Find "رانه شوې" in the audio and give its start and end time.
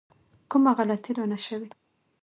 1.17-1.69